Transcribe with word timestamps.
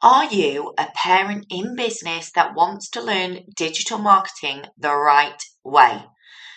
Are 0.00 0.26
you 0.26 0.74
a 0.78 0.86
parent 0.94 1.46
in 1.50 1.74
business 1.74 2.30
that 2.36 2.54
wants 2.54 2.88
to 2.90 3.02
learn 3.02 3.46
digital 3.56 3.98
marketing 3.98 4.66
the 4.78 4.94
right 4.94 5.42
way? 5.64 6.04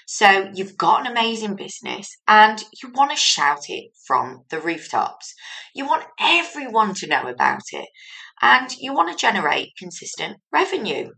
So 0.05 0.51
you've 0.53 0.77
got 0.77 1.01
an 1.01 1.07
amazing 1.07 1.55
business 1.55 2.07
and 2.27 2.63
you 2.83 2.91
want 2.91 3.09
to 3.09 3.17
shout 3.17 3.67
it 3.67 3.93
from 4.05 4.45
the 4.49 4.59
rooftops. 4.59 5.33
You 5.73 5.87
want 5.87 6.05
everyone 6.19 6.93
to 6.95 7.07
know 7.07 7.23
about 7.27 7.63
it 7.71 7.89
and 8.43 8.71
you 8.77 8.93
want 8.93 9.09
to 9.09 9.17
generate 9.17 9.75
consistent 9.75 10.37
revenue. 10.51 11.09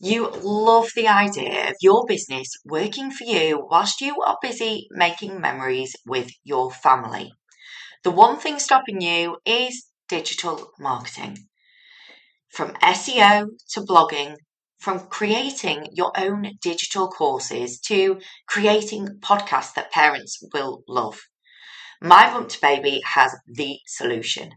You 0.00 0.30
love 0.30 0.88
the 0.96 1.08
idea 1.08 1.68
of 1.68 1.74
your 1.82 2.06
business 2.06 2.48
working 2.64 3.10
for 3.10 3.24
you 3.24 3.66
whilst 3.70 4.00
you 4.00 4.22
are 4.22 4.38
busy 4.40 4.86
making 4.92 5.42
memories 5.42 5.94
with 6.06 6.30
your 6.42 6.70
family. 6.70 7.34
The 8.02 8.12
one 8.12 8.38
thing 8.38 8.58
stopping 8.58 9.02
you 9.02 9.36
is 9.44 9.88
digital 10.08 10.72
marketing. 10.78 11.48
From 12.50 12.74
SEO 12.74 13.48
to 13.70 13.80
blogging, 13.80 14.36
from 14.78 15.08
creating 15.08 15.88
your 15.92 16.12
own 16.16 16.52
digital 16.60 17.08
courses 17.08 17.78
to 17.80 18.20
creating 18.46 19.18
podcasts 19.20 19.74
that 19.74 19.92
parents 19.92 20.38
will 20.54 20.82
love. 20.88 21.20
My 22.00 22.30
Bump 22.30 22.48
to 22.50 22.60
Baby 22.60 23.02
has 23.04 23.34
the 23.46 23.78
solution. 23.86 24.52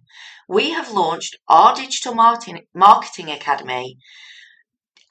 We 0.47 0.71
have 0.71 0.91
launched 0.91 1.37
our 1.47 1.75
digital 1.75 2.13
marketing, 2.13 2.67
marketing 2.73 3.31
academy 3.31 3.97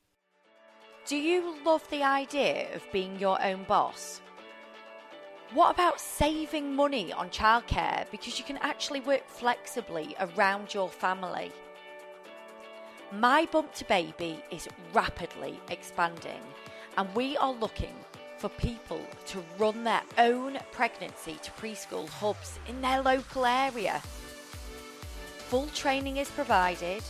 Do 1.09 1.17
you 1.17 1.55
love 1.65 1.89
the 1.89 2.03
idea 2.03 2.67
of 2.75 2.83
being 2.91 3.17
your 3.17 3.43
own 3.43 3.63
boss? 3.63 4.21
What 5.55 5.71
about 5.71 5.99
saving 5.99 6.75
money 6.75 7.11
on 7.11 7.31
childcare 7.31 8.05
because 8.11 8.37
you 8.37 8.45
can 8.45 8.57
actually 8.57 8.99
work 8.99 9.27
flexibly 9.27 10.15
around 10.19 10.71
your 10.71 10.87
family? 10.87 11.51
My 13.11 13.47
Bump 13.51 13.73
to 13.73 13.85
Baby 13.85 14.39
is 14.51 14.67
rapidly 14.93 15.59
expanding, 15.71 16.43
and 16.95 17.09
we 17.15 17.35
are 17.37 17.53
looking 17.53 17.95
for 18.37 18.49
people 18.49 19.01
to 19.29 19.43
run 19.57 19.83
their 19.83 20.03
own 20.19 20.59
pregnancy 20.71 21.39
to 21.41 21.49
preschool 21.53 22.07
hubs 22.07 22.59
in 22.67 22.83
their 22.83 23.01
local 23.01 23.47
area. 23.47 23.99
Full 25.47 25.69
training 25.73 26.17
is 26.17 26.29
provided, 26.29 27.01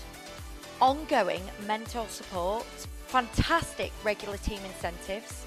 ongoing 0.79 1.41
mentor 1.67 2.07
support, 2.07 2.65
fantastic 3.09 3.91
regular 4.03 4.37
team 4.37 4.59
incentives, 4.63 5.43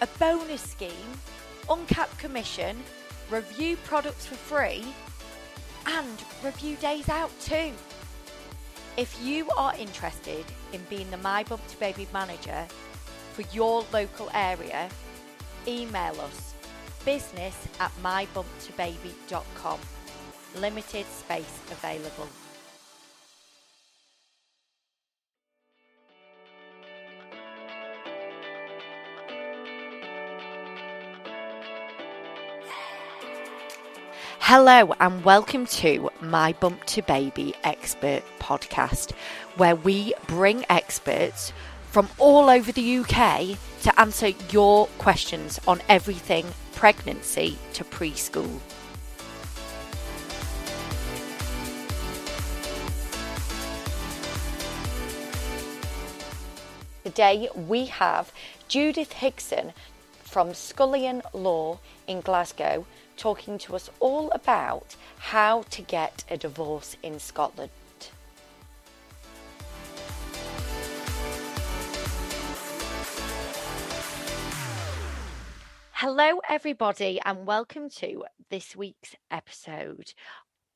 a 0.00 0.06
bonus 0.18 0.62
scheme, 0.62 1.12
uncapped 1.68 2.18
commission, 2.18 2.74
review 3.30 3.76
products 3.84 4.24
for 4.24 4.34
free, 4.34 4.82
and 5.86 6.24
review 6.42 6.74
days 6.76 7.10
out 7.10 7.30
too. 7.38 7.70
If 8.96 9.14
you 9.22 9.46
are 9.58 9.76
interested 9.76 10.46
in 10.72 10.80
being 10.88 11.10
the 11.10 11.18
My 11.18 11.44
Bump 11.44 11.66
to 11.68 11.78
Baby 11.78 12.08
manager 12.14 12.66
for 13.34 13.42
your 13.54 13.84
local 13.92 14.30
area, 14.32 14.88
email 15.68 16.18
us 16.22 16.54
business 17.04 17.68
at 17.78 17.92
mybump2baby.com. 18.02 19.78
Limited 20.56 21.04
space 21.06 21.60
available. 21.70 22.28
Hello, 34.48 34.94
and 35.00 35.24
welcome 35.24 35.66
to 35.66 36.08
My 36.20 36.52
Bump 36.52 36.84
to 36.84 37.02
Baby 37.02 37.52
Expert 37.64 38.22
podcast, 38.38 39.10
where 39.56 39.74
we 39.74 40.14
bring 40.28 40.64
experts 40.70 41.52
from 41.90 42.08
all 42.16 42.48
over 42.48 42.70
the 42.70 42.98
UK 42.98 43.58
to 43.82 44.00
answer 44.00 44.28
your 44.52 44.86
questions 44.98 45.58
on 45.66 45.80
everything 45.88 46.46
pregnancy 46.76 47.58
to 47.72 47.82
preschool. 47.82 48.60
Today 57.02 57.48
we 57.56 57.86
have 57.86 58.32
Judith 58.68 59.14
Higson 59.14 59.72
from 60.26 60.52
Scullion 60.52 61.22
Law 61.32 61.78
in 62.06 62.20
Glasgow 62.20 62.84
talking 63.16 63.56
to 63.58 63.76
us 63.76 63.88
all 64.00 64.30
about 64.32 64.96
how 65.18 65.62
to 65.70 65.82
get 65.82 66.24
a 66.28 66.36
divorce 66.36 66.96
in 67.02 67.18
Scotland. 67.18 67.70
Hello, 75.92 76.40
everybody, 76.48 77.18
and 77.24 77.46
welcome 77.46 77.88
to 77.88 78.24
this 78.50 78.76
week's 78.76 79.14
episode 79.30 80.12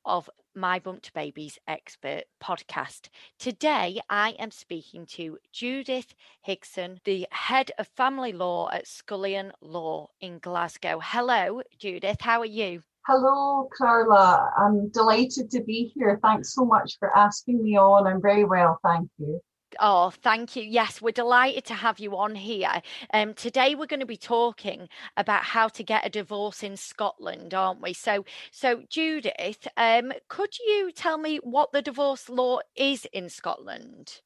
of 0.05 0.29
My 0.55 0.79
Bump 0.79 1.01
to 1.03 1.13
Babies 1.13 1.59
Expert 1.67 2.23
podcast. 2.43 3.09
Today, 3.39 3.99
I 4.09 4.31
am 4.31 4.51
speaking 4.51 5.05
to 5.07 5.37
Judith 5.51 6.13
Higson, 6.47 6.99
the 7.03 7.27
head 7.31 7.71
of 7.77 7.87
family 7.87 8.33
law 8.33 8.69
at 8.71 8.87
Scullion 8.87 9.51
Law 9.61 10.09
in 10.19 10.39
Glasgow. 10.39 10.99
Hello, 11.03 11.61
Judith. 11.77 12.21
How 12.21 12.39
are 12.39 12.45
you? 12.45 12.83
Hello, 13.07 13.67
Carla. 13.77 14.51
I'm 14.57 14.89
delighted 14.89 15.49
to 15.51 15.63
be 15.63 15.91
here. 15.95 16.19
Thanks 16.21 16.53
so 16.53 16.65
much 16.65 16.97
for 16.99 17.15
asking 17.17 17.63
me 17.63 17.77
on. 17.77 18.07
I'm 18.07 18.21
very 18.21 18.45
well, 18.45 18.79
thank 18.83 19.09
you. 19.17 19.41
Oh, 19.79 20.09
thank 20.09 20.55
you. 20.55 20.63
Yes, 20.63 21.01
we're 21.01 21.11
delighted 21.11 21.65
to 21.65 21.73
have 21.73 21.99
you 21.99 22.17
on 22.17 22.35
here. 22.35 22.81
Um, 23.13 23.33
today 23.33 23.75
we're 23.75 23.85
going 23.85 24.01
to 24.01 24.05
be 24.05 24.17
talking 24.17 24.89
about 25.17 25.43
how 25.43 25.67
to 25.69 25.83
get 25.83 26.05
a 26.05 26.09
divorce 26.09 26.63
in 26.63 26.77
Scotland, 26.77 27.53
aren't 27.53 27.81
we? 27.81 27.93
So, 27.93 28.25
so 28.51 28.83
Judith, 28.89 29.67
um, 29.77 30.11
could 30.27 30.57
you 30.59 30.91
tell 30.91 31.17
me 31.17 31.37
what 31.37 31.71
the 31.71 31.81
divorce 31.81 32.29
law 32.29 32.59
is 32.75 33.05
in 33.13 33.29
Scotland? 33.29 34.21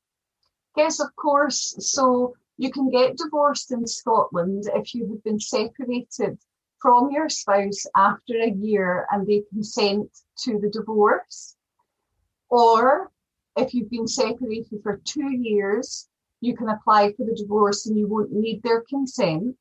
Yes, 0.76 1.00
of 1.00 1.16
course. 1.16 1.76
So 1.80 2.34
you 2.58 2.72
can 2.72 2.90
get 2.90 3.18
divorced 3.18 3.72
in 3.72 3.86
Scotland 3.86 4.64
if 4.74 4.94
you 4.96 5.08
have 5.10 5.24
been 5.24 5.40
separated 5.40 6.38
from 6.82 7.12
your 7.12 7.30
spouse 7.30 7.86
after 7.96 8.36
a 8.42 8.52
year 8.52 9.08
and 9.12 9.26
they 9.26 9.44
consent 9.50 10.10
to 10.40 10.60
the 10.60 10.70
divorce, 10.70 11.56
or 12.50 13.12
if 13.56 13.74
you've 13.74 13.90
been 13.90 14.08
separated 14.08 14.82
for 14.84 15.02
two 15.06 15.32
years, 15.32 16.08
you 16.42 16.56
can 16.56 16.70
apply 16.70 17.14
for 17.14 17.26
the 17.26 17.36
divorce 17.36 17.86
and 17.86 17.98
you 17.98 18.08
won't 18.08 18.32
need 18.32 18.62
their 18.64 18.82
consent. 18.82 19.56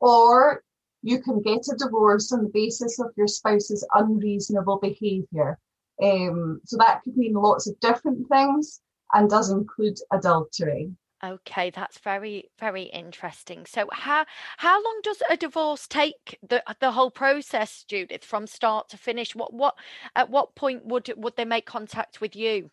Or 0.00 0.62
you 1.02 1.20
can 1.20 1.42
get 1.42 1.66
a 1.70 1.76
divorce 1.76 2.32
on 2.32 2.44
the 2.44 2.50
basis 2.50 2.98
of 2.98 3.12
your 3.16 3.26
spouse's 3.26 3.86
unreasonable 3.94 4.78
behaviour. 4.78 5.58
Um, 6.02 6.60
so 6.64 6.76
that 6.78 7.02
could 7.02 7.16
mean 7.16 7.34
lots 7.34 7.68
of 7.68 7.78
different 7.80 8.28
things 8.28 8.80
and 9.12 9.28
does 9.28 9.50
include 9.50 9.98
adultery. 10.12 10.92
Okay, 11.22 11.70
that's 11.70 11.98
very 11.98 12.50
very 12.58 12.84
interesting. 12.84 13.64
So 13.66 13.88
how 13.92 14.26
how 14.58 14.82
long 14.82 15.00
does 15.02 15.22
a 15.30 15.36
divorce 15.36 15.86
take 15.86 16.38
the 16.46 16.62
the 16.80 16.92
whole 16.92 17.10
process, 17.10 17.84
Judith, 17.84 18.24
from 18.24 18.46
start 18.46 18.90
to 18.90 18.98
finish? 18.98 19.34
What 19.34 19.54
what 19.54 19.74
at 20.14 20.28
what 20.28 20.54
point 20.54 20.84
would 20.84 21.10
would 21.16 21.36
they 21.36 21.46
make 21.46 21.64
contact 21.64 22.20
with 22.20 22.36
you? 22.36 22.70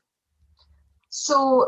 So 1.11 1.67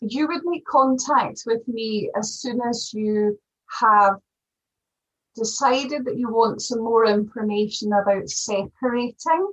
you 0.00 0.28
would 0.28 0.44
make 0.44 0.64
contact 0.64 1.42
with 1.44 1.66
me 1.66 2.10
as 2.16 2.40
soon 2.40 2.60
as 2.62 2.94
you 2.94 3.38
have 3.80 4.14
decided 5.34 6.04
that 6.04 6.16
you 6.16 6.30
want 6.30 6.62
some 6.62 6.82
more 6.82 7.04
information 7.04 7.92
about 7.92 8.28
separating. 8.28 9.52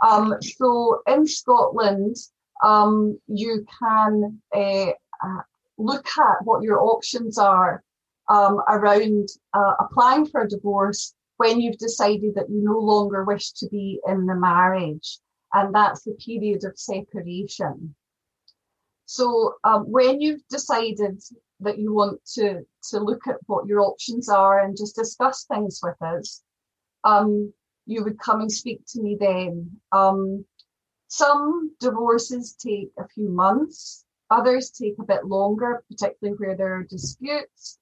Um, 0.00 0.34
so 0.40 1.02
in 1.08 1.26
Scotland, 1.26 2.16
um, 2.62 3.18
you 3.26 3.66
can 3.80 4.40
uh, 4.54 4.90
uh, 4.90 5.42
look 5.76 6.06
at 6.16 6.44
what 6.44 6.62
your 6.62 6.80
options 6.80 7.38
are 7.38 7.82
um, 8.28 8.60
around 8.68 9.28
uh, 9.54 9.74
applying 9.80 10.26
for 10.26 10.42
a 10.42 10.48
divorce 10.48 11.14
when 11.38 11.60
you've 11.60 11.78
decided 11.78 12.36
that 12.36 12.48
you 12.48 12.62
no 12.62 12.78
longer 12.78 13.24
wish 13.24 13.52
to 13.54 13.68
be 13.68 14.00
in 14.06 14.26
the 14.26 14.36
marriage. 14.36 15.18
And 15.52 15.74
that's 15.74 16.02
the 16.02 16.12
period 16.12 16.64
of 16.64 16.78
separation. 16.78 17.94
So 19.06 19.54
um, 19.64 19.90
when 19.90 20.20
you've 20.20 20.46
decided 20.48 21.22
that 21.60 21.78
you 21.78 21.94
want 21.94 22.20
to, 22.34 22.66
to 22.90 22.98
look 22.98 23.26
at 23.26 23.36
what 23.46 23.66
your 23.66 23.80
options 23.80 24.28
are 24.28 24.62
and 24.62 24.76
just 24.76 24.96
discuss 24.96 25.44
things 25.44 25.80
with 25.82 26.00
us, 26.02 26.42
um, 27.04 27.52
you 27.86 28.02
would 28.02 28.18
come 28.18 28.40
and 28.40 28.52
speak 28.52 28.80
to 28.88 29.00
me 29.00 29.16
then. 29.18 29.80
Um, 29.92 30.44
some 31.08 31.70
divorces 31.80 32.54
take 32.54 32.90
a 32.98 33.06
few 33.08 33.30
months. 33.30 34.04
Others 34.28 34.70
take 34.70 34.96
a 34.98 35.04
bit 35.04 35.24
longer, 35.24 35.84
particularly 35.88 36.36
where 36.36 36.56
there 36.56 36.74
are 36.74 36.82
disputes. 36.82 37.78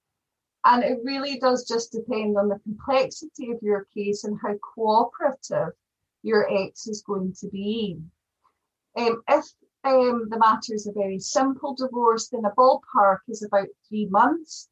And 0.66 0.84
it 0.84 0.98
really 1.02 1.38
does 1.38 1.66
just 1.66 1.92
depend 1.92 2.36
on 2.36 2.48
the 2.48 2.58
complexity 2.60 3.50
of 3.50 3.62
your 3.62 3.86
case 3.94 4.24
and 4.24 4.38
how 4.42 4.54
cooperative 4.74 5.72
your 6.22 6.46
ex 6.50 6.86
is 6.86 7.02
going 7.02 7.34
to 7.40 7.48
be. 7.48 7.98
Um, 8.96 9.22
if 9.28 9.44
um, 9.84 10.28
the 10.30 10.38
matter 10.38 10.74
is 10.74 10.86
a 10.86 10.92
very 10.92 11.18
simple 11.18 11.74
divorce, 11.74 12.28
then 12.28 12.44
a 12.44 12.50
ballpark 12.52 13.18
is 13.28 13.42
about 13.42 13.68
three 13.88 14.06
months. 14.06 14.68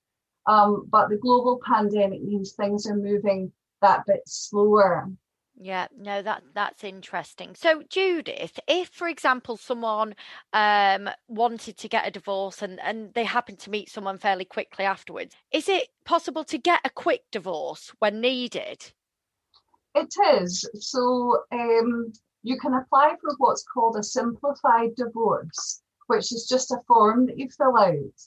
Um, 0.47 0.87
but 0.91 1.09
the 1.09 1.17
global 1.17 1.61
pandemic 1.65 2.23
means 2.23 2.53
things 2.53 2.87
are 2.87 2.97
moving 2.97 3.53
that 3.81 4.07
bit 4.07 4.23
slower. 4.27 5.09
Yeah, 5.55 5.87
no, 5.97 6.23
that 6.23 6.43
that's 6.55 6.83
interesting. 6.83 7.55
So, 7.55 7.83
Judith, 7.89 8.59
if, 8.67 8.89
for 8.89 9.07
example, 9.07 9.57
someone 9.57 10.15
um, 10.53 11.11
wanted 11.29 11.77
to 11.77 11.89
get 11.89 12.09
a 12.09 12.11
divorce 12.11 12.63
and 12.63 12.81
and 12.81 13.13
they 13.15 13.25
happen 13.25 13.57
to 13.57 13.71
meet 13.71 13.91
someone 13.91 14.19
fairly 14.19 14.47
quickly 14.47 14.85
afterwards, 14.85 15.37
is 15.53 15.69
it 15.69 15.89
possible 16.05 16.43
to 16.45 16.59
get 16.59 16.81
a 16.85 16.91
quick 16.91 17.25
divorce 17.31 17.93
when 17.99 18.21
needed? 18.21 18.93
It 19.95 20.15
is. 20.41 20.69
So, 20.81 21.45
um, 21.53 22.13
you 22.43 22.59
can 22.59 22.75
apply 22.75 23.17
for 23.21 23.35
what's 23.39 23.65
called 23.65 23.97
a 23.97 24.03
simplified 24.03 24.95
divorce, 24.97 25.83
which 26.07 26.33
is 26.33 26.47
just 26.49 26.73
a 26.73 26.83
form 26.87 27.27
that 27.27 27.39
you 27.39 27.49
fill 27.49 27.77
out, 27.77 28.21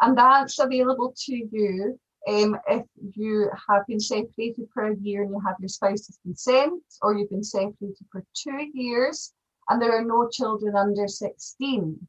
and 0.00 0.16
that's 0.16 0.58
available 0.58 1.14
to 1.26 1.34
you 1.34 1.98
um, 2.28 2.56
if 2.68 2.84
you 3.16 3.50
have 3.68 3.86
been 3.86 4.00
separated 4.00 4.68
for 4.72 4.88
a 4.88 4.96
year 4.96 5.22
and 5.22 5.30
you 5.30 5.40
have 5.44 5.56
your 5.58 5.68
spouse's 5.68 6.18
consent, 6.22 6.82
or 7.00 7.16
you've 7.16 7.30
been 7.30 7.42
separated 7.42 8.06
for 8.10 8.24
two 8.34 8.70
years 8.74 9.32
and 9.68 9.80
there 9.80 9.96
are 9.96 10.04
no 10.04 10.28
children 10.28 10.76
under 10.76 11.08
16. 11.08 12.08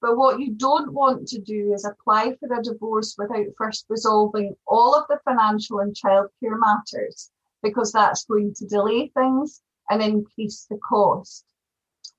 But 0.00 0.16
what 0.16 0.40
you 0.40 0.52
don't 0.52 0.92
want 0.92 1.28
to 1.28 1.40
do 1.40 1.72
is 1.72 1.84
apply 1.84 2.36
for 2.36 2.52
a 2.52 2.62
divorce 2.62 3.14
without 3.16 3.46
first 3.56 3.86
resolving 3.88 4.54
all 4.66 4.94
of 4.94 5.04
the 5.08 5.18
financial 5.24 5.78
and 5.80 5.94
childcare 5.94 6.58
matters, 6.58 7.30
because 7.62 7.92
that's 7.92 8.24
going 8.24 8.54
to 8.54 8.66
delay 8.66 9.08
things 9.14 9.62
and 9.90 10.02
increase 10.02 10.66
the 10.68 10.78
cost. 10.78 11.44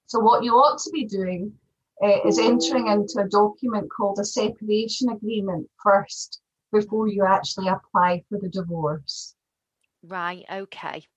So, 0.06 0.20
what 0.20 0.44
you 0.44 0.54
ought 0.54 0.80
to 0.80 0.92
be 0.92 1.06
doing 1.06 1.54
uh, 2.04 2.28
is 2.28 2.40
entering 2.40 2.88
into 2.88 3.20
a 3.20 3.30
document 3.30 3.90
called 3.96 4.20
a 4.20 4.26
separation 4.26 5.10
agreement 5.10 5.70
first 5.82 6.42
before 6.72 7.08
you 7.08 7.26
actually 7.26 7.68
apply 7.68 8.24
for 8.30 8.40
the 8.40 8.50
divorce. 8.50 9.36
Right, 10.04 10.44
okay. 10.52 11.08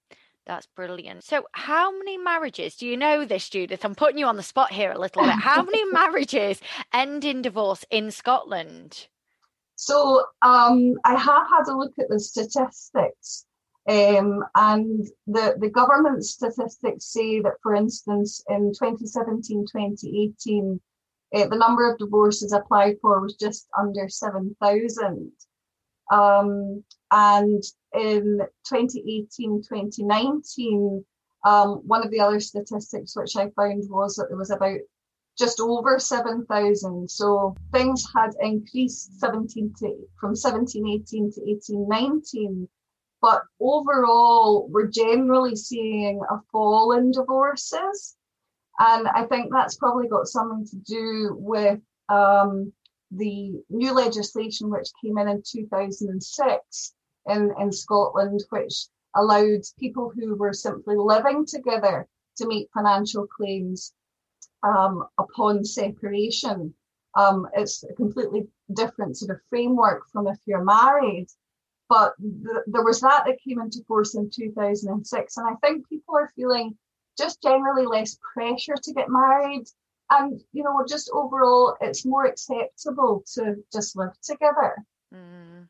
That's 0.46 0.66
brilliant. 0.66 1.24
So, 1.24 1.44
how 1.52 1.90
many 1.90 2.16
marriages 2.16 2.76
do 2.76 2.86
you 2.86 2.96
know 2.96 3.24
this, 3.24 3.48
Judith? 3.48 3.84
I'm 3.84 3.96
putting 3.96 4.18
you 4.18 4.26
on 4.26 4.36
the 4.36 4.44
spot 4.44 4.72
here 4.72 4.92
a 4.92 4.98
little 4.98 5.22
bit. 5.22 5.32
How 5.32 5.64
many 5.64 5.84
marriages 5.92 6.60
end 6.92 7.24
in 7.24 7.42
divorce 7.42 7.84
in 7.90 8.12
Scotland? 8.12 9.08
So, 9.74 10.24
um, 10.42 10.94
I 11.04 11.16
have 11.16 11.48
had 11.48 11.68
a 11.68 11.76
look 11.76 11.94
at 11.98 12.08
the 12.08 12.20
statistics, 12.20 13.45
um, 13.88 14.44
and 14.56 15.06
the, 15.26 15.56
the 15.60 15.70
government 15.70 16.24
statistics 16.24 17.06
say 17.06 17.40
that, 17.40 17.54
for 17.62 17.74
instance, 17.74 18.42
in 18.48 18.72
2017 18.72 19.64
2018, 19.70 20.80
uh, 21.34 21.46
the 21.46 21.56
number 21.56 21.90
of 21.90 21.98
divorces 21.98 22.52
applied 22.52 22.96
for 23.00 23.20
was 23.20 23.36
just 23.36 23.68
under 23.78 24.08
7,000. 24.08 25.32
Um, 26.10 26.84
and 27.12 27.62
in 27.94 28.40
2018 28.68 29.62
2019, 29.62 31.04
um, 31.44 31.68
one 31.86 32.04
of 32.04 32.10
the 32.10 32.20
other 32.20 32.40
statistics 32.40 33.14
which 33.16 33.36
I 33.36 33.50
found 33.50 33.84
was 33.88 34.16
that 34.16 34.26
there 34.28 34.36
was 34.36 34.50
about 34.50 34.78
just 35.38 35.60
over 35.60 35.98
7,000. 35.98 37.08
So 37.08 37.54
things 37.72 38.04
had 38.16 38.30
increased 38.40 39.20
17 39.20 39.74
to, 39.78 39.86
from 40.18 40.30
1718 40.30 41.32
to 41.32 41.40
1819. 41.40 42.68
But 43.20 43.42
overall, 43.60 44.68
we're 44.68 44.88
generally 44.88 45.56
seeing 45.56 46.20
a 46.30 46.40
fall 46.52 46.92
in 46.92 47.10
divorces. 47.10 48.16
And 48.78 49.08
I 49.08 49.24
think 49.24 49.50
that's 49.50 49.76
probably 49.76 50.08
got 50.08 50.26
something 50.26 50.66
to 50.66 50.76
do 50.76 51.36
with 51.38 51.80
um, 52.08 52.72
the 53.10 53.52
new 53.70 53.92
legislation 53.92 54.70
which 54.70 54.88
came 55.02 55.18
in 55.18 55.28
in 55.28 55.42
2006 55.46 56.94
in, 57.28 57.54
in 57.58 57.72
Scotland, 57.72 58.44
which 58.50 58.86
allowed 59.14 59.62
people 59.78 60.12
who 60.14 60.34
were 60.36 60.52
simply 60.52 60.96
living 60.96 61.46
together 61.46 62.06
to 62.36 62.46
make 62.46 62.68
financial 62.74 63.26
claims 63.26 63.94
um, 64.62 65.04
upon 65.18 65.64
separation. 65.64 66.74
Um, 67.14 67.46
it's 67.54 67.82
a 67.82 67.94
completely 67.94 68.46
different 68.74 69.16
sort 69.16 69.30
of 69.30 69.40
framework 69.48 70.02
from 70.12 70.26
if 70.26 70.38
you're 70.44 70.64
married. 70.64 71.28
But 71.88 72.14
th- 72.20 72.64
there 72.66 72.82
was 72.82 73.00
that 73.00 73.24
that 73.26 73.40
came 73.42 73.60
into 73.60 73.84
force 73.86 74.14
in 74.14 74.30
2006. 74.30 75.36
And 75.36 75.46
I 75.46 75.54
think 75.66 75.88
people 75.88 76.16
are 76.16 76.32
feeling 76.34 76.76
just 77.18 77.42
generally 77.42 77.86
less 77.86 78.18
pressure 78.34 78.76
to 78.82 78.92
get 78.92 79.08
married. 79.08 79.66
And, 80.10 80.40
you 80.52 80.62
know, 80.62 80.84
just 80.88 81.10
overall, 81.12 81.76
it's 81.80 82.04
more 82.04 82.26
acceptable 82.26 83.24
to 83.34 83.56
just 83.72 83.96
live 83.96 84.12
together. 84.22 84.84
Mm. 85.14 85.68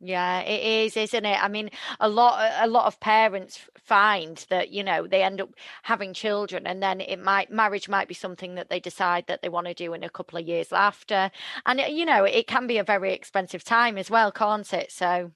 Yeah, 0.00 0.40
it 0.40 0.86
is, 0.86 0.96
isn't 0.96 1.24
it? 1.24 1.42
I 1.42 1.48
mean, 1.48 1.70
a 2.00 2.08
lot 2.08 2.52
a 2.60 2.66
lot 2.66 2.86
of 2.86 3.00
parents 3.00 3.60
find 3.78 4.44
that, 4.50 4.70
you 4.70 4.82
know, 4.82 5.06
they 5.06 5.22
end 5.22 5.40
up 5.40 5.50
having 5.82 6.12
children 6.12 6.66
and 6.66 6.82
then 6.82 7.00
it 7.00 7.22
might 7.22 7.50
marriage 7.50 7.88
might 7.88 8.08
be 8.08 8.14
something 8.14 8.56
that 8.56 8.68
they 8.68 8.80
decide 8.80 9.26
that 9.28 9.40
they 9.40 9.48
want 9.48 9.66
to 9.66 9.74
do 9.74 9.94
in 9.94 10.02
a 10.04 10.10
couple 10.10 10.38
of 10.38 10.46
years 10.46 10.72
after. 10.72 11.30
And 11.64 11.80
you 11.88 12.04
know, 12.04 12.24
it 12.24 12.46
can 12.46 12.66
be 12.66 12.78
a 12.78 12.84
very 12.84 13.12
expensive 13.12 13.64
time 13.64 13.96
as 13.96 14.10
well, 14.10 14.32
can't 14.32 14.70
it? 14.72 14.90
So 14.92 15.30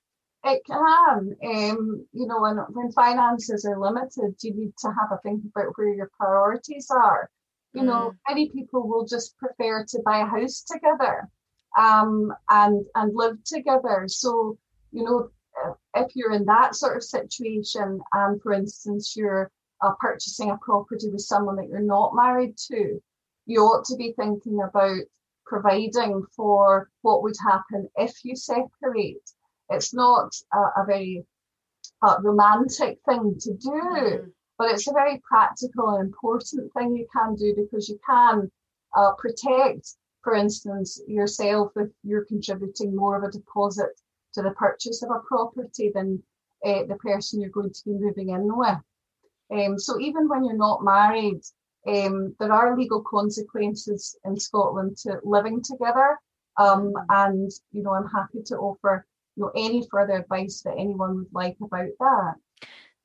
it 0.45 0.63
can, 0.67 1.37
um, 1.45 2.07
you 2.13 2.27
know, 2.27 2.41
when, 2.41 2.57
when 2.71 2.93
finances 2.93 3.65
are 3.65 3.81
limited, 3.81 4.37
you 4.43 4.55
need 4.55 4.73
to 4.79 4.89
have 4.89 5.13
a 5.13 5.19
think 5.23 5.43
about 5.45 5.77
where 5.77 5.95
your 5.95 6.11
priorities 6.17 6.89
are. 6.91 7.31
You 7.73 7.83
mm. 7.83 7.87
know, 7.87 8.13
many 8.29 8.49
people 8.51 8.87
will 8.87 9.07
just 9.07 9.37
prefer 9.39 9.85
to 9.89 10.03
buy 10.05 10.21
a 10.21 10.27
house 10.27 10.63
together 10.63 11.29
um, 11.79 12.33
and 12.51 12.85
and 12.95 13.15
live 13.15 13.43
together. 13.45 14.05
So, 14.09 14.59
you 14.93 15.05
know, 15.05 15.31
if 15.95 16.15
you're 16.15 16.33
in 16.33 16.45
that 16.47 16.75
sort 16.75 16.97
of 16.97 17.05
situation, 17.05 18.01
and 18.13 18.43
for 18.43 18.53
instance, 18.53 19.15
you're 19.17 19.51
uh, 19.83 19.93
purchasing 20.01 20.51
a 20.51 20.59
property 20.59 21.09
with 21.11 21.23
someone 21.23 21.57
that 21.57 21.69
you're 21.69 21.81
not 21.81 22.15
married 22.15 22.57
to, 22.69 23.01
you 23.47 23.61
ought 23.61 23.85
to 23.87 23.97
be 23.97 24.13
thinking 24.19 24.61
about 24.63 25.01
providing 25.47 26.23
for 26.37 26.91
what 27.03 27.23
would 27.23 27.37
happen 27.43 27.89
if 27.97 28.25
you 28.25 28.37
separate 28.37 29.23
it's 29.71 29.95
not 29.95 30.33
a, 30.53 30.83
a 30.83 30.85
very 30.87 31.25
uh, 32.03 32.17
romantic 32.23 32.99
thing 33.07 33.37
to 33.41 33.55
do, 33.55 33.71
mm. 33.71 34.31
but 34.57 34.71
it's 34.71 34.89
a 34.89 34.93
very 34.93 35.21
practical 35.29 35.91
and 35.91 36.07
important 36.07 36.73
thing 36.73 36.97
you 36.97 37.07
can 37.15 37.35
do 37.35 37.55
because 37.57 37.89
you 37.89 37.99
can 38.07 38.51
uh, 38.97 39.13
protect, 39.19 39.95
for 40.29 40.37
instance, 40.37 41.01
yourself 41.09 41.73
if 41.77 41.89
you're 42.05 42.27
contributing 42.27 42.95
more 42.95 43.17
of 43.17 43.25
a 43.25 43.33
deposit 43.33 43.99
to 44.35 44.43
the 44.43 44.51
purchase 44.53 45.03
of 45.03 45.11
a 45.11 45.21
property 45.27 45.91
than 45.95 46.23
uh, 46.67 46.85
the 46.89 46.97
person 46.97 47.41
you're 47.41 47.51
going 47.51 47.73
to 47.73 47.85
be 47.87 47.93
moving 47.93 48.31
in 48.31 48.57
with. 48.57 48.79
Um, 49.51 49.79
so 49.79 49.99
even 50.01 50.29
when 50.29 50.45
you're 50.45 50.57
not 50.57 50.85
married, 50.85 51.43
um, 51.87 52.37
there 52.41 52.53
are 52.53 52.77
legal 52.77 53.03
consequences 53.03 54.19
in 54.27 54.39
Scotland 54.39 54.99
to 54.99 55.21
living 55.25 55.63
together 55.63 56.19
Um, 56.59 56.93
and 57.11 57.51
you 57.73 57.83
know, 57.83 57.95
I'm 57.95 58.09
happy 58.09 58.43
to 58.47 58.57
offer 58.57 59.07
you 59.37 59.45
know 59.45 59.53
any 59.57 59.87
further 59.91 60.15
advice 60.15 60.63
that 60.63 60.75
anyone 60.79 61.17
would 61.17 61.33
like 61.33 61.57
about 61.63 61.89
that. 62.01 62.35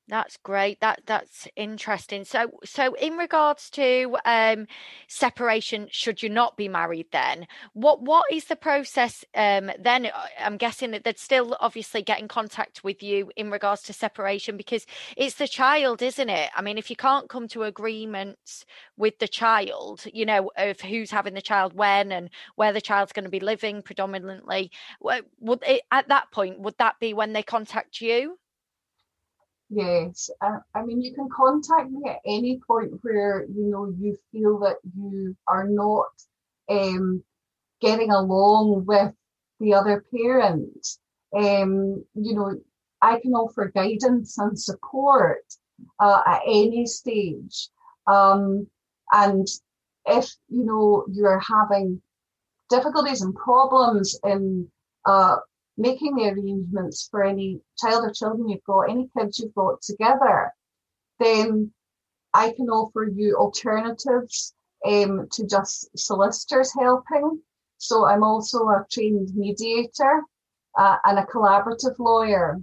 That's 0.10 0.36
great. 0.36 0.82
That 0.82 1.02
that's 1.06 1.48
interesting. 1.56 2.26
So 2.26 2.52
so 2.66 2.94
in 2.96 3.16
regards 3.16 3.70
to 3.72 4.18
um 4.26 4.68
separation 5.08 5.88
should 5.92 6.22
you 6.22 6.28
not 6.30 6.58
be 6.58 6.68
married 6.68 7.08
then 7.14 7.48
what 7.72 8.02
what 8.02 8.26
is 8.32 8.46
the 8.46 8.58
process 8.58 9.24
um 9.34 9.72
then 9.80 10.10
I'm 10.38 10.58
guessing 10.58 10.92
that 10.92 11.06
they'd 11.06 11.18
still 11.18 11.56
obviously 11.62 12.02
get 12.02 12.20
in 12.20 12.28
contact 12.28 12.84
with 12.84 13.02
you 13.02 13.32
in 13.38 13.50
regards 13.50 13.82
to 13.84 13.94
separation 13.94 14.58
because 14.58 14.86
it's 15.16 15.36
the 15.36 15.48
child 15.48 16.02
isn't 16.02 16.30
it? 16.30 16.50
I 16.54 16.62
mean 16.62 16.78
if 16.78 16.90
you 16.90 16.98
can't 16.98 17.30
come 17.30 17.48
to 17.50 17.64
agreements 17.64 18.66
with 18.98 19.20
the 19.20 19.28
child, 19.30 20.04
you 20.14 20.26
know, 20.26 20.52
of 20.58 20.82
who's 20.82 21.12
having 21.12 21.34
the 21.34 21.42
child 21.42 21.74
when 21.74 22.12
and 22.12 22.30
where 22.56 22.74
the 22.74 22.82
child's 22.82 23.14
going 23.14 23.24
to 23.24 23.30
be 23.32 23.40
living 23.40 23.82
predominantly, 23.82 24.70
would 25.00 25.64
it, 25.66 25.84
at 25.92 26.10
that 26.10 26.30
point 26.32 26.60
would 26.60 26.78
that 26.78 27.00
be 27.00 27.14
when 27.14 27.32
they 27.34 27.44
contact 27.44 28.02
you? 28.02 28.38
Yes, 29.75 30.30
uh, 30.42 30.60
I 30.75 30.84
mean, 30.86 31.01
you 31.01 31.15
can 31.15 31.27
contact 31.30 31.89
me 31.89 32.08
at 32.08 32.20
any 32.25 32.60
point 32.68 32.92
where 33.01 33.46
you 33.46 33.72
know 33.72 33.92
you 33.98 34.15
feel 34.32 34.60
that 34.60 34.77
you 34.96 35.36
are 35.48 35.68
not 35.68 36.12
um, 36.70 37.24
getting 37.82 38.12
along 38.12 38.86
with 38.86 39.13
the 39.60 39.74
other 39.74 40.06
parent. 40.15 40.88
Um, 41.36 42.06
you 42.13 42.36
know, 42.36 42.53
I 43.01 43.20
can 43.20 43.34
offer 43.34 43.72
guidance 43.74 44.38
and 44.38 44.60
support 44.60 45.44
uh, 46.00 46.22
at 46.27 46.42
any 46.46 46.86
stage. 46.86 47.70
Um, 48.06 48.68
and 49.12 49.48
if 50.06 50.36
you 50.50 50.65
know 50.65 51.06
you're 51.12 51.39
having 51.39 52.00
difficulties 52.70 53.22
and 53.24 53.36
problems 53.36 54.20
in 54.24 54.68
uh, 55.06 55.38
making 55.77 56.15
the 56.15 56.30
arrangements 56.30 57.08
for 57.10 57.24
any 57.24 57.60
child 57.77 58.06
or 58.06 58.12
children 58.12 58.50
you've 58.50 58.63
got, 58.63 58.89
any 58.89 59.10
kids 59.18 59.39
you've 59.39 59.56
got 59.56 59.82
together, 59.82 60.53
then 61.20 61.72
I 62.34 62.51
can 62.51 62.70
offer 62.70 63.10
you 63.12 63.36
alternatives 63.36 64.53
um, 64.86 65.27
to 65.32 65.46
just 65.46 65.89
solicitors 65.98 66.74
helping. 66.74 67.42
So 67.77 68.06
I'm 68.06 68.24
also 68.24 68.60
a 68.70 68.86
trained 68.92 69.30
mediator 69.36 70.24
uh, 70.77 70.98
and 71.06 71.20
a 71.20 71.25
collaborative 71.25 71.98
lawyer. 72.00 72.62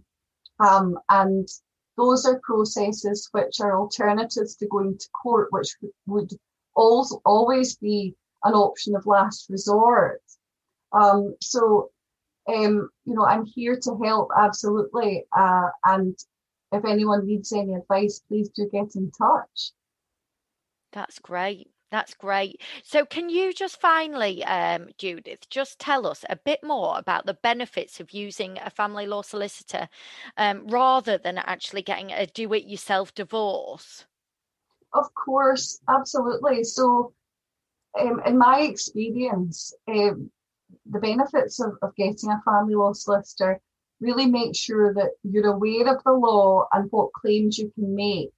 Um, 0.59 0.99
and 1.09 1.49
those 1.97 2.27
are 2.27 2.41
processes 2.43 3.29
which 3.33 3.61
are 3.61 3.79
alternatives 3.79 4.57
to 4.57 4.67
going 4.67 4.99
to 4.99 5.09
court, 5.23 5.49
which 5.51 5.77
would 6.07 6.31
also 6.75 7.21
always 7.25 7.77
be 7.77 8.15
an 8.45 8.55
option 8.55 8.97
of 8.97 9.07
last 9.07 9.49
resort. 9.51 10.23
Um, 10.93 11.37
so 11.41 11.91
um, 12.55 12.91
you 13.05 13.15
know, 13.15 13.25
I'm 13.25 13.45
here 13.45 13.79
to 13.83 13.99
help 14.03 14.31
absolutely. 14.37 15.25
Uh, 15.37 15.69
and 15.85 16.17
if 16.73 16.85
anyone 16.85 17.27
needs 17.27 17.53
any 17.53 17.75
advice, 17.75 18.21
please 18.29 18.49
do 18.51 18.69
get 18.73 18.95
in 18.95 19.11
touch. 19.11 19.73
That's 20.93 21.19
great. 21.19 21.71
That's 21.91 22.15
great. 22.15 22.61
So, 22.85 23.05
can 23.05 23.29
you 23.31 23.53
just 23.53 23.81
finally, 23.81 24.45
um, 24.45 24.91
Judith, 24.97 25.49
just 25.51 25.81
tell 25.81 26.07
us 26.07 26.25
a 26.31 26.37
bit 26.37 26.61
more 26.63 26.97
about 26.97 27.27
the 27.27 27.35
benefits 27.35 27.99
of 27.99 28.13
using 28.13 28.59
a 28.59 28.71
family 28.71 29.07
law 29.07 29.23
solicitor 29.23 29.89
um, 30.37 30.69
rather 30.69 31.19
than 31.19 31.39
actually 31.39 31.83
getting 31.83 32.13
a 32.13 32.27
do 32.27 32.53
it 32.53 32.65
yourself 32.67 33.13
divorce? 33.13 34.07
Of 34.95 35.13
course, 35.15 35.81
absolutely. 35.89 36.63
So, 36.63 37.13
um, 37.99 38.21
in 38.25 38.39
my 38.39 38.61
experience, 38.61 39.75
um, 39.89 40.31
the 40.91 41.01
benefits 41.01 41.61
of, 41.61 41.73
of 41.83 41.95
getting 41.97 42.31
a 42.31 42.43
family 42.45 42.75
law 42.75 42.93
solicitor 42.93 43.61
really 44.01 44.27
make 44.27 44.57
sure 44.57 44.95
that 44.95 45.11
you're 45.23 45.53
aware 45.53 45.95
of 45.95 46.03
the 46.05 46.13
law 46.13 46.67
and 46.73 46.91
what 46.91 47.13
claims 47.13 47.59
you 47.59 47.71
can 47.75 47.95
make 47.95 48.31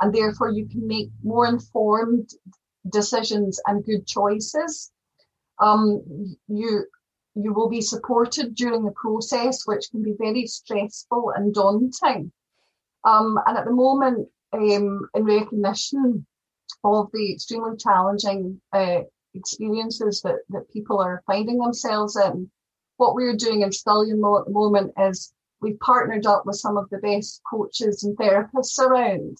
and 0.00 0.14
therefore 0.14 0.50
you 0.50 0.66
can 0.66 0.86
make 0.86 1.10
more 1.22 1.46
informed 1.46 2.30
decisions 2.90 3.60
and 3.66 3.84
good 3.84 4.06
choices. 4.06 4.90
Um, 5.60 6.36
you 6.46 6.84
you 7.34 7.52
will 7.52 7.68
be 7.68 7.80
supported 7.80 8.54
during 8.54 8.84
the 8.84 8.92
process 8.92 9.62
which 9.64 9.90
can 9.90 10.02
be 10.02 10.14
very 10.18 10.46
stressful 10.46 11.32
and 11.36 11.54
daunting. 11.54 12.32
Um, 13.04 13.38
and 13.46 13.58
at 13.58 13.64
the 13.64 13.72
moment 13.72 14.28
um, 14.52 15.08
in 15.14 15.24
recognition 15.24 16.26
of 16.82 17.10
the 17.12 17.32
extremely 17.32 17.76
challenging 17.76 18.60
uh, 18.72 19.00
experiences 19.34 20.20
that, 20.22 20.38
that 20.50 20.70
people 20.72 20.98
are 20.98 21.22
finding 21.26 21.58
themselves 21.58 22.16
in. 22.16 22.50
What 22.96 23.14
we're 23.14 23.36
doing 23.36 23.62
in 23.62 23.72
Scullion 23.72 24.20
Law 24.20 24.40
at 24.40 24.46
the 24.46 24.52
moment 24.52 24.92
is 24.98 25.32
we've 25.60 25.78
partnered 25.80 26.26
up 26.26 26.46
with 26.46 26.56
some 26.56 26.76
of 26.76 26.88
the 26.90 26.98
best 26.98 27.40
coaches 27.48 28.04
and 28.04 28.16
therapists 28.16 28.78
around. 28.78 29.38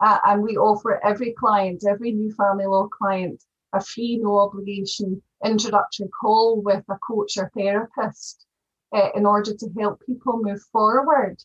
Uh, 0.00 0.18
and 0.24 0.42
we 0.42 0.56
offer 0.56 1.04
every 1.04 1.32
client, 1.32 1.84
every 1.88 2.12
new 2.12 2.32
family 2.32 2.66
law 2.66 2.88
client, 2.88 3.42
a 3.72 3.80
free, 3.80 4.18
no 4.20 4.38
obligation 4.38 5.22
introductory 5.44 6.08
call 6.08 6.60
with 6.60 6.84
a 6.88 6.98
coach 7.06 7.36
or 7.36 7.50
therapist 7.56 8.46
uh, 8.94 9.10
in 9.14 9.26
order 9.26 9.52
to 9.54 9.68
help 9.78 10.00
people 10.06 10.40
move 10.42 10.60
forward. 10.72 11.36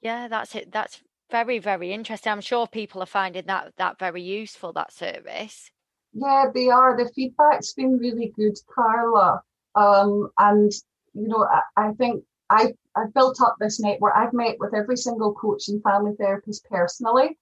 Yeah, 0.00 0.28
that's 0.28 0.54
it. 0.54 0.72
That's 0.72 1.02
very, 1.30 1.58
very 1.58 1.92
interesting. 1.92 2.32
I'm 2.32 2.40
sure 2.40 2.66
people 2.66 3.02
are 3.02 3.06
finding 3.06 3.46
that 3.46 3.72
that 3.76 3.98
very 3.98 4.22
useful. 4.22 4.72
That 4.72 4.92
service. 4.92 5.70
Yeah, 6.16 6.46
they 6.52 6.68
are. 6.70 6.96
The 6.96 7.10
feedback's 7.10 7.74
been 7.74 7.98
really 7.98 8.32
good, 8.36 8.56
Carla. 8.74 9.42
Um, 9.74 10.30
and 10.38 10.72
you 11.12 11.28
know, 11.28 11.44
I, 11.44 11.88
I 11.88 11.92
think 11.92 12.24
I 12.48 12.72
I've 12.96 13.12
built 13.12 13.40
up 13.42 13.56
this 13.60 13.80
network. 13.80 14.14
I've 14.16 14.32
met 14.32 14.56
with 14.58 14.74
every 14.74 14.96
single 14.96 15.34
coach 15.34 15.68
and 15.68 15.82
family 15.82 16.12
therapist 16.18 16.64
personally. 16.70 17.38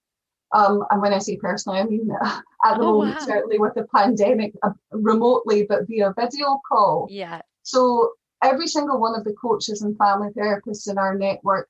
Um, 0.53 0.85
and 0.91 1.01
when 1.01 1.13
I 1.13 1.19
say 1.19 1.37
personally, 1.37 1.79
I 1.79 1.85
mean 1.85 2.11
at 2.23 2.43
the 2.65 2.81
oh, 2.81 2.99
moment, 2.99 3.21
wow. 3.21 3.27
certainly 3.27 3.59
with 3.59 3.75
the 3.75 3.87
pandemic, 3.95 4.55
uh, 4.65 4.71
remotely, 4.91 5.67
but 5.69 5.87
via 5.87 6.13
video 6.19 6.61
call. 6.69 7.07
Yeah. 7.09 7.43
So 7.63 8.13
every 8.43 8.67
single 8.67 8.99
one 9.01 9.15
of 9.15 9.25
the 9.25 9.35
coaches 9.35 9.83
and 9.83 9.97
family 9.97 10.31
therapists 10.31 10.91
in 10.91 10.99
our 10.99 11.15
network 11.17 11.69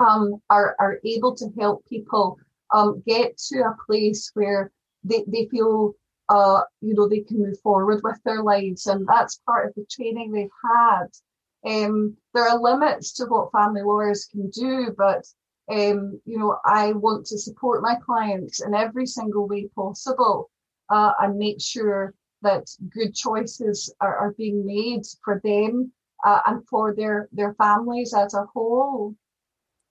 um, 0.00 0.42
are 0.50 0.74
are 0.80 0.98
able 1.04 1.36
to 1.36 1.48
help 1.58 1.84
people 1.86 2.36
um, 2.74 3.00
get 3.06 3.38
to 3.38 3.60
a 3.60 3.76
place 3.86 4.32
where 4.34 4.72
they, 5.04 5.24
they 5.28 5.46
feel 5.46 5.94
uh, 6.28 6.62
you 6.80 6.94
know, 6.94 7.08
they 7.08 7.20
can 7.20 7.38
move 7.38 7.58
forward 7.60 8.00
with 8.02 8.18
their 8.24 8.42
lives. 8.42 8.86
And 8.86 9.06
that's 9.06 9.40
part 9.46 9.68
of 9.68 9.74
the 9.74 9.86
training 9.90 10.32
they've 10.32 10.48
had. 10.64 11.06
Um, 11.64 12.16
there 12.34 12.48
are 12.48 12.60
limits 12.60 13.12
to 13.14 13.26
what 13.26 13.52
family 13.52 13.82
lawyers 13.82 14.26
can 14.26 14.50
do, 14.50 14.94
but 14.96 15.24
um, 15.70 16.20
you 16.24 16.38
know, 16.38 16.58
I 16.64 16.92
want 16.92 17.26
to 17.26 17.38
support 17.38 17.82
my 17.82 17.96
clients 17.96 18.64
in 18.64 18.74
every 18.74 19.06
single 19.06 19.48
way 19.48 19.68
possible 19.74 20.50
uh, 20.90 21.12
and 21.20 21.38
make 21.38 21.60
sure 21.60 22.14
that 22.42 22.66
good 22.92 23.14
choices 23.14 23.92
are, 24.00 24.16
are 24.16 24.34
being 24.38 24.64
made 24.64 25.02
for 25.24 25.40
them 25.42 25.90
uh, 26.24 26.40
and 26.46 26.66
for 26.68 26.94
their 26.94 27.28
their 27.32 27.54
families 27.54 28.14
as 28.14 28.34
a 28.34 28.46
whole. 28.54 29.14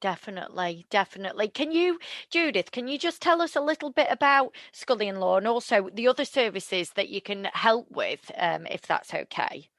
Definitely, 0.01 0.85
definitely. 0.89 1.47
Can 1.47 1.71
you, 1.71 1.99
Judith, 2.29 2.71
can 2.71 2.87
you 2.87 2.97
just 2.97 3.21
tell 3.21 3.41
us 3.41 3.55
a 3.55 3.61
little 3.61 3.91
bit 3.91 4.07
about 4.11 4.53
Scullion 4.71 5.19
Law 5.19 5.37
and 5.37 5.47
also 5.47 5.89
the 5.93 6.07
other 6.07 6.25
services 6.25 6.91
that 6.91 7.09
you 7.09 7.21
can 7.21 7.45
help 7.53 7.89
with, 7.89 8.31
um, 8.37 8.67
if 8.67 8.81
that's 8.81 9.13
okay? 9.13 9.69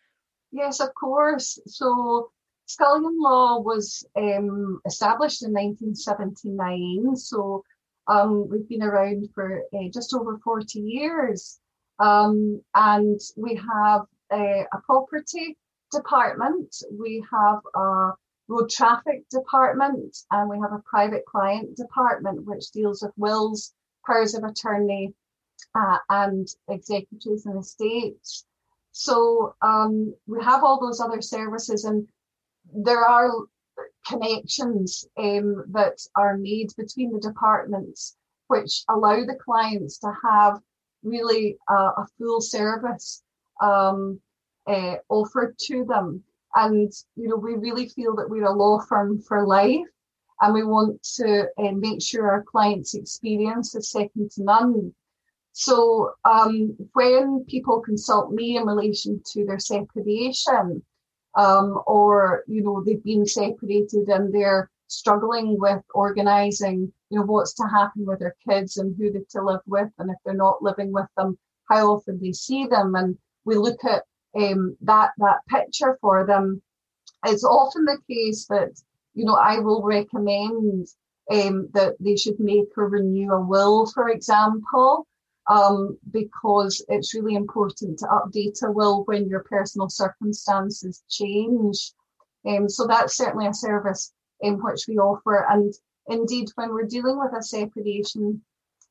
Yes, 0.50 0.80
of 0.80 0.94
course. 0.94 1.58
So, 1.66 2.30
Scullion 2.66 3.20
Law 3.20 3.60
was 3.60 4.04
um, 4.16 4.80
established 4.86 5.44
in 5.44 5.52
1979. 5.52 7.16
So, 7.16 7.62
um, 8.08 8.48
we've 8.48 8.68
been 8.68 8.82
around 8.82 9.28
for 9.34 9.62
uh, 9.74 9.88
just 9.92 10.14
over 10.14 10.38
40 10.38 10.80
years. 10.80 11.58
Um, 11.98 12.62
and 12.74 13.20
we 13.36 13.54
have 13.54 14.02
a, 14.32 14.64
a 14.72 14.80
property 14.84 15.56
department, 15.92 16.74
we 16.92 17.24
have 17.30 17.60
a 17.74 18.10
road 18.48 18.70
traffic 18.70 19.28
department, 19.28 20.16
and 20.30 20.48
we 20.48 20.58
have 20.58 20.72
a 20.72 20.82
private 20.88 21.24
client 21.26 21.76
department 21.76 22.44
which 22.44 22.70
deals 22.70 23.02
with 23.02 23.12
wills, 23.16 23.74
powers 24.06 24.34
of 24.34 24.44
attorney, 24.44 25.14
uh, 25.74 25.98
and 26.10 26.48
executries 26.70 27.46
and 27.46 27.58
estates. 27.58 28.44
So 28.92 29.54
um, 29.62 30.14
we 30.26 30.42
have 30.42 30.64
all 30.64 30.80
those 30.80 31.00
other 31.00 31.20
services, 31.20 31.84
and 31.84 32.08
there 32.72 33.04
are 33.04 33.30
connections 34.06 35.06
um, 35.18 35.64
that 35.72 35.98
are 36.14 36.36
made 36.38 36.70
between 36.76 37.12
the 37.12 37.20
departments, 37.20 38.16
which 38.46 38.84
allow 38.88 39.24
the 39.24 39.38
clients 39.44 39.98
to 39.98 40.12
have 40.22 40.60
really 41.02 41.58
uh, 41.70 41.92
a 41.98 42.06
full 42.18 42.40
service 42.40 43.22
um, 43.60 44.20
uh, 44.66 44.96
offered 45.08 45.56
to 45.58 45.84
them. 45.84 46.22
And, 46.56 46.90
you 47.14 47.28
know, 47.28 47.36
we 47.36 47.54
really 47.54 47.88
feel 47.90 48.16
that 48.16 48.30
we're 48.30 48.46
a 48.46 48.52
law 48.52 48.80
firm 48.88 49.20
for 49.20 49.46
life 49.46 49.86
and 50.40 50.54
we 50.54 50.64
want 50.64 51.02
to 51.16 51.46
uh, 51.58 51.72
make 51.72 52.02
sure 52.02 52.30
our 52.30 52.42
clients' 52.42 52.94
experience 52.94 53.74
is 53.74 53.90
second 53.90 54.30
to 54.32 54.42
none. 54.42 54.94
So 55.52 56.12
um, 56.24 56.76
when 56.92 57.44
people 57.48 57.80
consult 57.80 58.30
me 58.32 58.56
in 58.56 58.66
relation 58.66 59.22
to 59.32 59.46
their 59.46 59.58
separation, 59.58 60.82
um, 61.34 61.80
or 61.86 62.44
you 62.46 62.62
know 62.62 62.82
they've 62.84 63.02
been 63.02 63.26
separated 63.26 64.08
and 64.08 64.34
they're 64.34 64.70
struggling 64.88 65.58
with 65.58 65.82
organising, 65.94 66.92
you 67.10 67.18
know 67.18 67.24
what's 67.24 67.54
to 67.54 67.64
happen 67.64 68.04
with 68.04 68.18
their 68.18 68.36
kids 68.46 68.76
and 68.76 68.94
who 68.96 69.10
they're 69.10 69.22
to 69.30 69.42
live 69.42 69.60
with, 69.66 69.88
and 69.98 70.10
if 70.10 70.16
they're 70.24 70.34
not 70.34 70.62
living 70.62 70.92
with 70.92 71.08
them, 71.16 71.38
how 71.70 71.92
often 71.92 72.18
they 72.20 72.32
see 72.32 72.66
them, 72.66 72.94
and 72.94 73.16
we 73.46 73.56
look 73.56 73.82
at 73.84 74.04
um, 74.36 74.76
that 74.82 75.10
that 75.18 75.40
picture 75.48 75.98
for 76.00 76.26
them. 76.26 76.62
It's 77.24 77.44
often 77.44 77.84
the 77.84 77.98
case 78.08 78.46
that 78.46 78.80
you 79.14 79.24
know 79.24 79.34
I 79.34 79.58
will 79.58 79.82
recommend 79.82 80.86
um, 81.30 81.68
that 81.74 81.94
they 82.00 82.16
should 82.16 82.38
make 82.38 82.68
or 82.76 82.88
renew 82.88 83.32
a 83.32 83.40
will, 83.40 83.86
for 83.86 84.08
example 84.08 85.06
um, 85.48 85.98
because 86.10 86.84
it's 86.88 87.14
really 87.14 87.34
important 87.34 87.98
to 87.98 88.06
update 88.06 88.62
a 88.62 88.70
will 88.70 89.04
when 89.04 89.28
your 89.28 89.44
personal 89.44 89.88
circumstances 89.88 91.02
change. 91.08 91.92
Um, 92.46 92.68
so 92.68 92.86
that's 92.86 93.16
certainly 93.16 93.46
a 93.46 93.54
service 93.54 94.12
in 94.40 94.54
which 94.62 94.86
we 94.88 94.98
offer. 94.98 95.46
And 95.48 95.72
indeed, 96.08 96.48
when 96.56 96.70
we're 96.70 96.84
dealing 96.84 97.18
with 97.18 97.32
a 97.38 97.42
separation, 97.42 98.42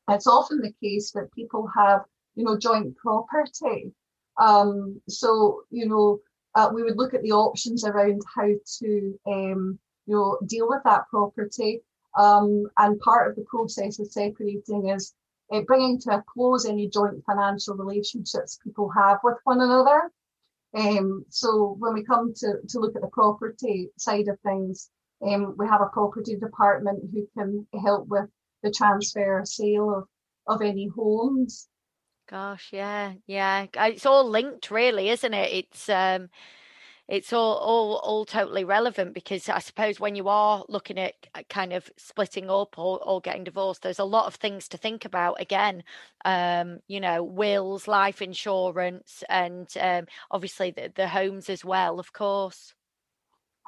it's 0.08 0.26
often 0.26 0.60
the 0.60 0.74
case 0.82 1.12
that 1.12 1.32
people 1.34 1.68
have, 1.76 2.02
you 2.34 2.44
know, 2.44 2.58
joint 2.58 2.96
property. 2.96 3.92
Um, 4.38 5.00
so, 5.08 5.62
you 5.70 5.88
know, 5.88 6.20
uh, 6.54 6.70
we 6.72 6.82
would 6.82 6.96
look 6.96 7.14
at 7.14 7.22
the 7.22 7.32
options 7.32 7.84
around 7.84 8.22
how 8.34 8.48
to, 8.78 9.18
um, 9.26 9.78
you 10.06 10.14
know, 10.14 10.38
deal 10.46 10.68
with 10.68 10.82
that 10.84 11.08
property. 11.10 11.82
Um, 12.16 12.66
and 12.78 12.98
part 13.00 13.30
of 13.30 13.36
the 13.36 13.44
process 13.44 13.98
of 13.98 14.10
separating 14.10 14.88
is 14.88 15.14
uh, 15.52 15.60
bringing 15.60 16.00
to 16.00 16.10
a 16.12 16.24
close 16.26 16.64
any 16.64 16.88
joint 16.88 17.22
financial 17.26 17.76
relationships 17.76 18.58
people 18.64 18.90
have 18.90 19.18
with 19.22 19.36
one 19.44 19.60
another. 19.60 20.10
Um, 20.74 21.24
so 21.30 21.76
when 21.78 21.94
we 21.94 22.04
come 22.04 22.32
to, 22.34 22.54
to 22.68 22.80
look 22.80 22.96
at 22.96 23.02
the 23.02 23.08
property 23.08 23.90
side 23.98 24.28
of 24.28 24.40
things, 24.40 24.90
um, 25.22 25.54
we 25.58 25.66
have 25.66 25.80
a 25.80 25.86
property 25.86 26.36
department 26.36 27.02
who 27.12 27.26
can 27.36 27.66
help 27.82 28.08
with 28.08 28.28
the 28.62 28.70
transfer 28.70 29.40
or 29.40 29.44
sale 29.44 29.94
of, 29.94 30.08
of 30.46 30.62
any 30.62 30.88
homes. 30.88 31.68
Gosh, 32.28 32.70
yeah, 32.72 33.14
yeah. 33.26 33.66
It's 33.74 34.04
all 34.04 34.28
linked, 34.28 34.70
really, 34.70 35.10
isn't 35.10 35.34
it? 35.34 35.52
It's 35.52 35.88
um, 35.88 36.28
it's 37.08 37.32
all 37.32 37.54
all 37.54 37.96
all 38.02 38.24
totally 38.24 38.64
relevant 38.64 39.14
because 39.14 39.48
I 39.48 39.60
suppose 39.60 40.00
when 40.00 40.16
you 40.16 40.28
are 40.28 40.64
looking 40.68 40.98
at 40.98 41.14
kind 41.48 41.72
of 41.72 41.88
splitting 41.96 42.50
up 42.50 42.78
or, 42.78 42.98
or 43.04 43.20
getting 43.20 43.44
divorced, 43.44 43.82
there's 43.82 44.00
a 44.00 44.04
lot 44.04 44.26
of 44.26 44.34
things 44.34 44.66
to 44.68 44.76
think 44.76 45.04
about. 45.04 45.40
Again, 45.40 45.84
um, 46.24 46.80
you 46.88 46.98
know, 46.98 47.22
wills, 47.22 47.86
life 47.86 48.20
insurance, 48.20 49.22
and 49.28 49.68
um, 49.80 50.06
obviously 50.32 50.72
the, 50.72 50.92
the 50.96 51.06
homes 51.06 51.48
as 51.48 51.64
well, 51.64 52.00
of 52.00 52.12
course. 52.12 52.74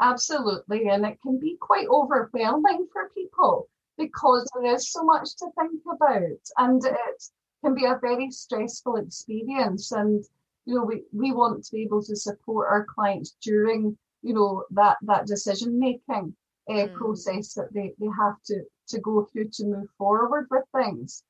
Absolutely, 0.00 0.88
and 0.88 1.06
it 1.06 1.18
can 1.22 1.38
be 1.38 1.56
quite 1.60 1.86
overwhelming 1.88 2.88
for 2.92 3.10
people 3.14 3.68
because 3.96 4.50
there 4.54 4.74
is 4.74 4.90
so 4.90 5.04
much 5.04 5.36
to 5.36 5.46
think 5.56 5.80
about, 5.92 6.40
and 6.56 6.84
it 6.84 7.22
can 7.64 7.74
be 7.74 7.84
a 7.84 7.98
very 8.00 8.30
stressful 8.30 8.96
experience 8.96 9.92
and 9.92 10.24
you 10.68 10.74
know, 10.74 10.84
we, 10.84 11.02
we 11.14 11.32
want 11.32 11.64
to 11.64 11.72
be 11.72 11.82
able 11.82 12.02
to 12.02 12.14
support 12.14 12.68
our 12.70 12.84
clients 12.84 13.34
during, 13.40 13.96
you 14.20 14.34
know, 14.34 14.64
that, 14.70 14.98
that 15.00 15.26
decision 15.26 15.78
making 15.78 16.36
uh, 16.68 16.72
mm. 16.74 16.94
process 16.94 17.54
that 17.54 17.72
they, 17.72 17.94
they 17.98 18.08
have 18.18 18.34
to, 18.44 18.60
to 18.88 19.00
go 19.00 19.26
through 19.32 19.48
to 19.48 19.64
move 19.64 19.88
forward 19.96 20.46
with 20.50 20.64
things. 20.76 21.22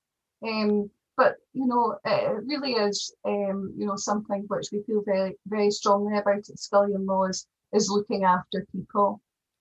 Um, 0.45 0.91
but 1.17 1.37
you 1.53 1.67
know, 1.67 1.99
it 2.05 2.43
really 2.47 2.73
is, 2.73 3.15
um, 3.25 3.73
you 3.77 3.87
know, 3.87 3.95
something 3.95 4.45
which 4.49 4.71
we 4.73 4.83
feel 4.83 5.03
very, 5.07 5.37
very 5.47 5.71
strongly 5.71 6.19
about 6.19 6.39
at 6.39 6.59
Scullion 6.59 7.07
Law 7.07 7.27
is, 7.27 7.47
is 7.73 7.89
looking 7.89 8.25
after 8.25 8.67
people. 8.73 9.21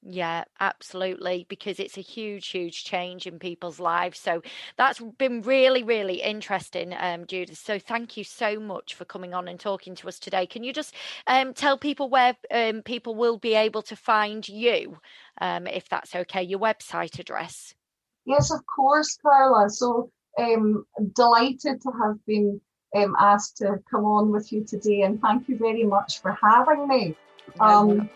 Yeah, 0.09 0.45
absolutely, 0.61 1.45
because 1.49 1.81
it's 1.81 1.97
a 1.97 2.01
huge, 2.01 2.47
huge 2.47 2.85
change 2.85 3.27
in 3.27 3.39
people's 3.39 3.77
lives. 3.77 4.17
So 4.17 4.41
that's 4.77 5.01
been 5.17 5.41
really, 5.41 5.83
really 5.83 6.21
interesting, 6.21 6.95
um, 6.97 7.25
Judith. 7.25 7.57
So 7.57 7.77
thank 7.77 8.15
you 8.15 8.23
so 8.23 8.57
much 8.57 8.95
for 8.95 9.03
coming 9.03 9.33
on 9.33 9.49
and 9.49 9.59
talking 9.59 9.95
to 9.95 10.07
us 10.07 10.17
today. 10.17 10.45
Can 10.45 10.63
you 10.63 10.71
just 10.71 10.93
um, 11.27 11.53
tell 11.53 11.77
people 11.77 12.09
where 12.09 12.37
um, 12.51 12.83
people 12.83 13.15
will 13.15 13.37
be 13.37 13.53
able 13.53 13.81
to 13.81 13.97
find 13.97 14.47
you, 14.47 14.97
um, 15.41 15.67
if 15.67 15.89
that's 15.89 16.15
okay, 16.15 16.41
your 16.41 16.59
website 16.59 17.19
address? 17.19 17.75
Yes, 18.25 18.49
of 18.49 18.61
course, 18.65 19.17
Carla. 19.21 19.69
So 19.69 20.09
um, 20.39 20.85
delighted 21.17 21.81
to 21.81 21.91
have 22.01 22.15
been 22.25 22.61
um, 22.95 23.13
asked 23.19 23.57
to 23.57 23.79
come 23.91 24.05
on 24.05 24.31
with 24.31 24.53
you 24.53 24.63
today, 24.63 25.01
and 25.01 25.19
thank 25.19 25.49
you 25.49 25.57
very 25.57 25.83
much 25.83 26.21
for 26.21 26.37
having 26.41 26.87
me. 26.87 27.15
Um, 27.59 28.09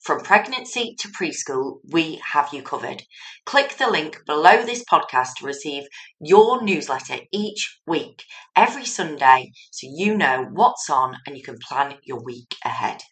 From 0.02 0.22
pregnancy 0.22 0.96
to 1.00 1.08
preschool, 1.08 1.80
we 1.92 2.18
have 2.32 2.48
you 2.54 2.62
covered. 2.62 3.02
Click 3.44 3.76
the 3.76 3.90
link 3.90 4.16
below 4.24 4.64
this 4.64 4.84
podcast 4.90 5.34
to 5.38 5.44
receive 5.44 5.84
your 6.18 6.62
newsletter 6.62 7.18
each 7.30 7.78
week, 7.86 8.24
every 8.56 8.86
Sunday, 8.86 9.50
so 9.70 9.86
you 9.90 10.16
know 10.16 10.46
what's 10.50 10.88
on 10.88 11.18
and 11.26 11.36
you 11.36 11.42
can 11.42 11.58
plan 11.58 11.96
your 12.04 12.22
week 12.24 12.56
ahead. 12.64 13.02